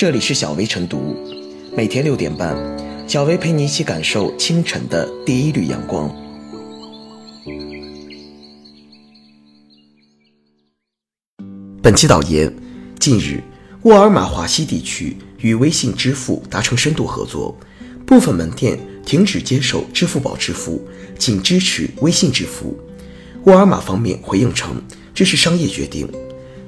[0.00, 1.14] 这里是小薇晨读，
[1.76, 2.56] 每天六点半，
[3.06, 6.10] 小薇陪你一起感受清晨的第一缕阳光。
[11.82, 12.50] 本期导言：
[12.98, 13.42] 近日，
[13.82, 17.54] 沃尔玛华西地区与微信支付达成深度合作，
[18.06, 20.80] 部分门店停止接受支付宝支付，
[21.18, 22.74] 仅支持微信支付。
[23.44, 24.82] 沃尔玛方面回应称，
[25.12, 26.10] 这是商业决定。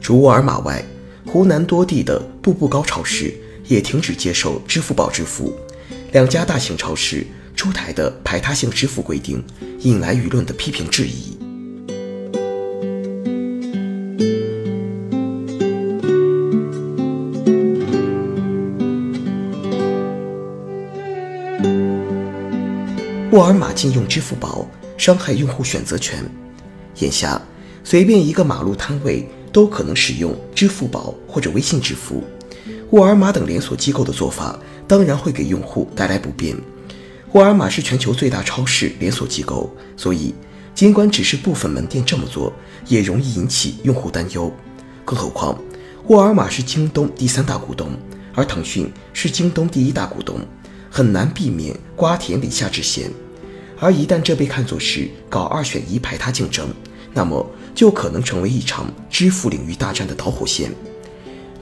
[0.02, 0.84] 除沃尔玛外，
[1.26, 3.32] 湖南多地的步步高超市
[3.66, 5.54] 也停止接受支付宝支付，
[6.12, 7.26] 两家大型超市
[7.56, 9.42] 出台的排他性支付规定
[9.80, 11.38] 引来舆论的批评质疑。
[23.30, 24.68] 沃尔玛禁用支付宝，
[24.98, 26.22] 伤害用户选择权。
[26.98, 27.40] 眼下，
[27.82, 29.26] 随便一个马路摊位。
[29.52, 32.24] 都可能使用支付宝或者微信支付，
[32.90, 36.56] 沃尔玛等连锁机构的做法当然会给用户带来不便。
[37.32, 40.34] 沃尔玛是全球最大超市连锁机构，所以
[40.74, 42.52] 尽管只是部分门店这么做，
[42.88, 44.50] 也容易引起用户担忧。
[45.04, 45.58] 更何况，
[46.08, 47.90] 沃尔玛是京东第三大股东，
[48.34, 50.40] 而腾讯是京东第一大股东，
[50.90, 53.10] 很难避免瓜田李下之嫌。
[53.78, 56.68] 而一旦这被看作是搞二选一排他竞争，
[57.12, 57.46] 那么。
[57.74, 60.72] 就可能成为一场支付领域大战的导火线。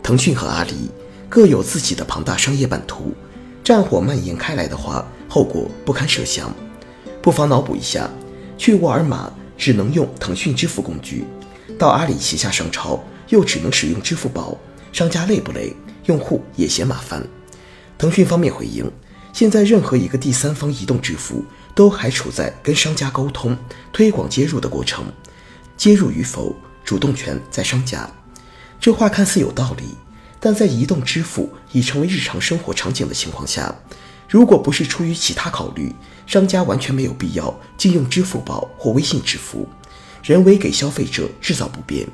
[0.02, 0.90] 腾讯和阿里
[1.28, 3.14] 各有自己的庞大商业版图，
[3.62, 6.52] 战火蔓延开来的话，后果不堪设想。
[7.22, 8.10] 不妨脑补一下：
[8.56, 11.24] 去沃尔玛只能用腾讯支付工具，
[11.78, 14.56] 到阿里旗下商超又只能使用支付宝，
[14.92, 15.76] 商家累不累？
[16.06, 17.22] 用户也嫌麻烦。
[17.98, 18.90] 腾讯方面回应：
[19.32, 21.44] 现在任何一个第三方移动支付
[21.74, 23.56] 都还处在跟商家沟通、
[23.92, 25.04] 推广接入的过程。
[25.80, 28.06] 接入与否，主动权在商家。
[28.78, 29.96] 这话看似有道理，
[30.38, 33.74] 但在移动支付已成为日常生活场景的情况下，
[34.28, 35.94] 如果不是出于其他考虑，
[36.26, 39.66] 商家完全没有必要禁用支付宝或微信支付，
[40.22, 42.06] 人为给消费者制造不便。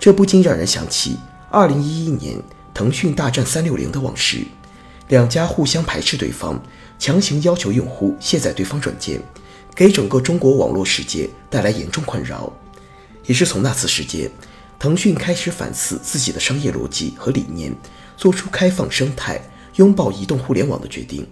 [0.00, 1.16] 这不禁让人想起
[1.52, 2.42] 2011年
[2.74, 4.44] 腾讯大战三六零的往事，
[5.06, 6.60] 两家互相排斥对方，
[6.98, 9.22] 强行要求用户卸载对方软件，
[9.76, 12.52] 给整个中国网络世界带来严重困扰。
[13.26, 14.30] 也是从那次事件，
[14.78, 17.74] 腾讯开始反思自己的商业逻辑和理念，
[18.16, 19.40] 做出开放生态、
[19.76, 21.26] 拥抱移动互联网的决定。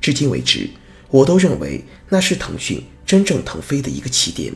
[0.00, 0.68] 至今为止，
[1.08, 4.52] 我都认为那是腾讯真正腾飞的一个起点。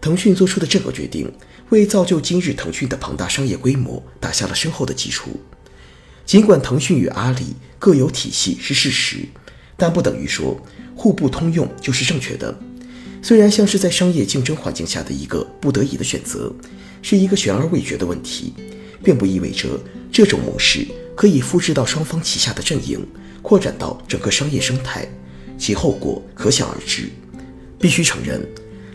[0.00, 1.32] 腾讯做出的这个决定，
[1.70, 5.40] 为造就今日腾讯的庞大商业规模打下了深厚的基础。
[6.26, 9.18] 尽管腾讯与阿里各有体系是事实，
[9.76, 10.60] 但不等于说
[10.96, 12.56] 互不通用就是正确的。
[13.24, 16.52] 虽然像是在商业竞争环境下的一个不得已的选择，
[17.00, 18.52] 是一个悬而未决的问题，
[19.02, 19.68] 并不意味着
[20.10, 20.84] 这种模式
[21.14, 23.06] 可以复制到双方旗下的阵营，
[23.40, 25.06] 扩展到整个商业生态，
[25.56, 27.08] 其后果可想而知。
[27.78, 28.44] 必须承认，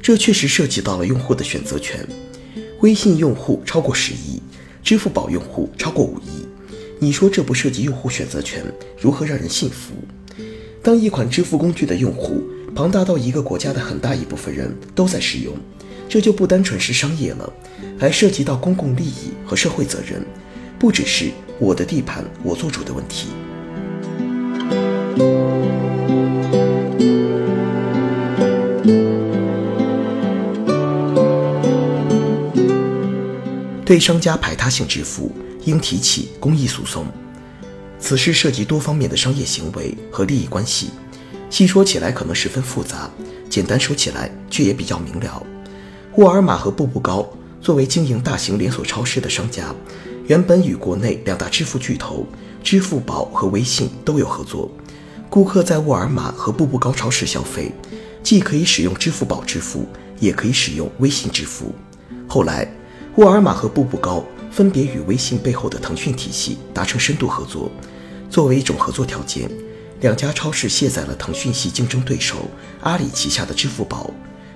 [0.01, 2.05] 这确实涉及到了用户的选择权。
[2.81, 4.41] 微信用户超过十亿，
[4.83, 6.45] 支付宝用户超过五亿，
[6.99, 8.61] 你说这不涉及用户选择权，
[8.99, 9.93] 如何让人信服？
[10.83, 12.43] 当一款支付工具的用户，
[12.77, 15.51] 庞大到一个国家的很大一部分人都在使用，
[16.07, 17.51] 这就不单纯是商业了，
[17.99, 20.23] 还涉及到公共利益和社会责任，
[20.77, 23.29] 不只是我的地盘我做主的问题。
[33.83, 35.31] 对商家排他性支付，
[35.65, 37.07] 应提起公益诉讼。
[37.99, 40.91] 此事涉及多方面的商业行为和利益关系。
[41.49, 43.09] 细说起来可能十分复杂，
[43.49, 45.41] 简单说起来却也比较明了。
[46.15, 47.27] 沃尔玛和步步高
[47.61, 49.73] 作为经营大型连锁超市的商家，
[50.25, 52.25] 原本与国内两大支付巨头
[52.63, 54.69] 支付宝和微信都有合作。
[55.29, 57.71] 顾客在沃尔玛和步步高超市消费，
[58.23, 59.85] 既可以使用支付宝支付，
[60.19, 61.73] 也可以使用微信支付。
[62.27, 62.67] 后来，
[63.15, 67.71] 沃尔玛和步步高分别与微信背后的腾讯体系达成深度合作，
[68.29, 69.49] 作为一种合作条件。
[69.99, 72.49] 两家超市卸载了腾讯系竞争对手
[72.81, 74.11] 阿里旗下的支付宝，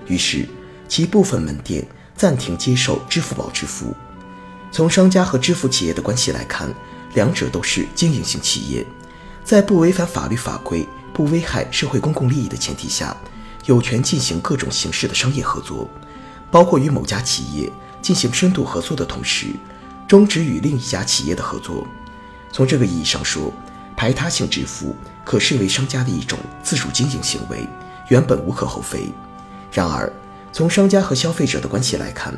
[0.06, 0.48] 于是
[0.88, 1.84] 其部分门店
[2.16, 3.94] 暂停接受支付宝支付。
[4.70, 6.72] 从商家和支付企业的关系来看，
[7.14, 8.86] 两者都是经营性企业，
[9.44, 13.16] 在不违反法律法规、不危害社会公共利益的前提下，
[13.66, 15.90] 有权进行各种形式的商业合作，
[16.52, 19.48] 包括与某家企业进行深度合作的同时，
[20.06, 21.84] 终止与另一家企业的合作。
[22.52, 23.52] 从这个意义上说，
[24.02, 24.96] 排他性支付。
[25.24, 27.64] 可视为商家的一种自主经营行为，
[28.08, 29.08] 原本无可厚非。
[29.70, 30.12] 然而，
[30.52, 32.34] 从商家和消费者的关系来看，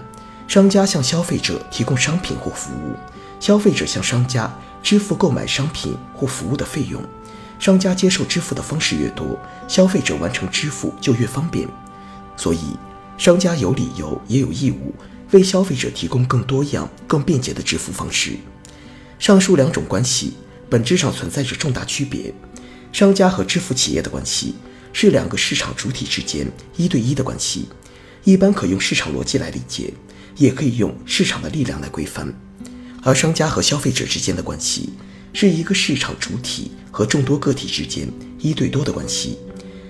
[0.47, 2.95] 商家向消费者提供商品或服务，
[3.41, 7.03] 消费者向商家支付购买商品或服务的费用，
[7.59, 11.67] 商家接受支付的方式越多，消费者完成支付就越方便。
[12.37, 12.77] 所以，
[13.17, 14.95] 商家有理由也有义务
[15.31, 18.33] 为消费者提供更多样、更便捷的支付方式。
[19.19, 20.35] 上述两种关系
[20.69, 22.33] 本质上存在着重大区别。
[22.93, 24.55] 商家和支付企业的关系
[24.93, 26.47] 是两个市场主体之间
[26.77, 27.69] 一对一的关系，
[28.23, 29.93] 一般可用市场逻辑来理解，
[30.37, 32.33] 也可以用市场的力量来规范。
[33.03, 34.91] 而商家和消费者之间的关系
[35.33, 38.09] 是一个市场主体和众多个体之间
[38.39, 39.39] 一对多的关系，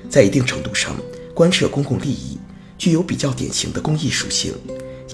[0.09, 0.97] 在一定程度上
[1.35, 2.39] 关涉公共利益，
[2.79, 4.55] 具有比较典型的公益属性，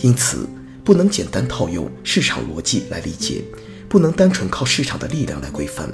[0.00, 0.48] 因此
[0.84, 3.42] 不能简单套用市场逻辑来理解。
[3.90, 5.90] 不能单纯靠市场的力量来规范。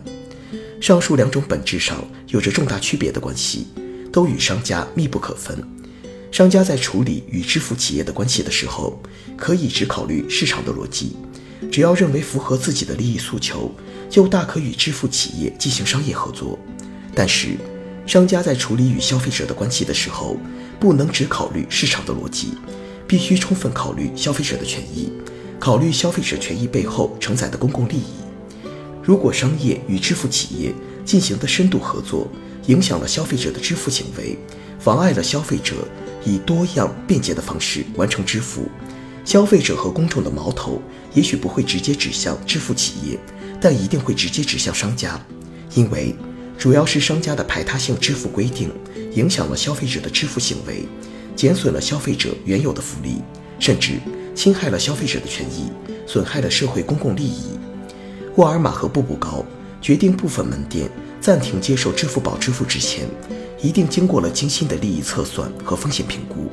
[0.82, 3.68] 上述两种本质上有着重大区别的关系，
[4.12, 5.58] 都与商家密不可分。
[6.30, 9.00] 商家在处理与支付企业的关系的时候，
[9.34, 11.16] 可以只考虑市场的逻辑，
[11.72, 13.74] 只要认为符合自己的利益诉求，
[14.10, 16.58] 就大可与支付企业进行商业合作。
[17.14, 17.56] 但是，
[18.06, 20.36] 商家在处理与消费者的关系的时候，
[20.78, 22.48] 不能只考虑市场的逻辑，
[23.08, 25.10] 必须充分考虑消费者的权益。
[25.58, 28.14] 考虑消费者权益背后承载的公共利益。
[29.02, 30.72] 如果商业与支付企业
[31.04, 32.28] 进行的深度合作
[32.66, 34.36] 影响了消费者的支付行为，
[34.80, 35.74] 妨碍了消费者
[36.24, 38.68] 以多样便捷的方式完成支付，
[39.24, 40.82] 消费者和公众的矛头
[41.14, 43.18] 也许不会直接指向支付企业，
[43.60, 45.24] 但一定会直接指向商家，
[45.74, 46.14] 因为
[46.58, 48.72] 主要是商家的排他性支付规定
[49.14, 50.84] 影响了消费者的支付行为，
[51.36, 53.22] 减损了消费者原有的福利，
[53.60, 54.00] 甚至。
[54.36, 55.72] 侵害了消费者的权益，
[56.06, 57.58] 损害了社会公共利益。
[58.36, 59.42] 沃尔玛和步步高
[59.80, 60.90] 决定部分门店
[61.22, 63.08] 暂停接受支付宝支付之前，
[63.62, 66.52] 一定经过了精心的利益测算和风险评估，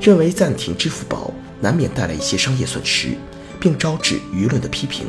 [0.00, 3.16] 认为暂停支付宝难免带来一些商业损失，
[3.58, 5.08] 并招致舆论的批评。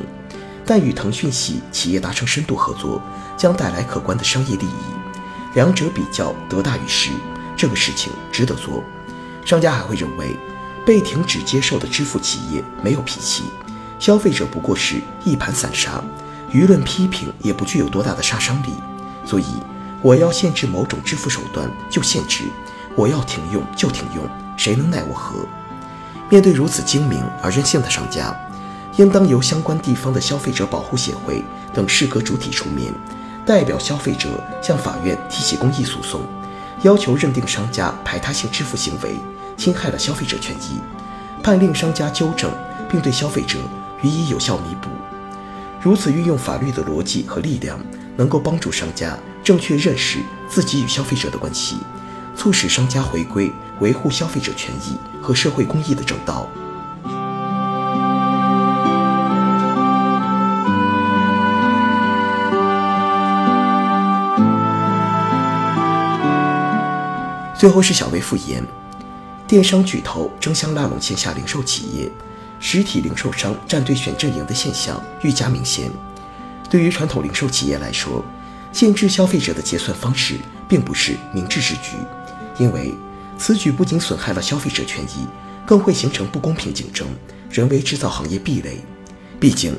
[0.66, 3.00] 但与腾讯系企业达成深度合作，
[3.38, 7.12] 将带来可观的商业利益，两者比较得大于失，
[7.56, 8.84] 这个事情值得做。
[9.46, 10.36] 商家还会认为。
[10.88, 13.44] 被停止接受的支付企业没有脾气，
[14.00, 16.02] 消费者不过是一盘散沙，
[16.50, 18.70] 舆论批评也不具有多大的杀伤力。
[19.26, 19.44] 所以，
[20.02, 22.46] 我要限制某种支付手段就限制，
[22.96, 24.24] 我要停用就停用，
[24.56, 25.46] 谁能奈我何？
[26.30, 28.34] 面对如此精明而任性的商家，
[28.96, 31.44] 应当由相关地方的消费者保护协会
[31.74, 32.94] 等适格主体出面，
[33.46, 36.22] 代表消费者向法院提起公益诉讼，
[36.84, 39.20] 要求认定商家排他性支付行为。
[39.58, 40.80] 侵害了消费者权益，
[41.44, 42.52] 判令商家纠正，
[42.90, 43.58] 并对消费者
[44.02, 44.90] 予以有效弥补。
[45.82, 47.80] 如此运用法律的逻辑和力量，
[48.16, 51.78] 能够帮助商家正确认识自己与消费者的关系，
[52.36, 56.48] 促使商家回归维护消费者权益和社会公益的正道。
[67.56, 68.64] 最后是小微复言。
[69.48, 72.12] 电商巨头争相拉拢线下零售企业，
[72.60, 75.90] 实体零售商站队选阵营的现象愈加明显。
[76.70, 78.22] 对于传统零售企业来说，
[78.74, 80.36] 限制消费者的结算方式
[80.68, 81.96] 并不是明智之举，
[82.60, 82.94] 因为
[83.38, 85.26] 此举不仅损害了消费者权益，
[85.66, 87.08] 更会形成不公平竞争，
[87.50, 88.84] 人为制造行业壁垒。
[89.40, 89.74] 毕竟，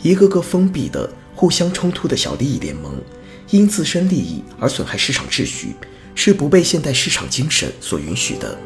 [0.00, 2.94] 一个个封闭的、互相冲突的小利益联盟，
[3.50, 5.76] 因自身利益而损害市场秩序，
[6.14, 8.58] 是不被现代市场精神所允许的。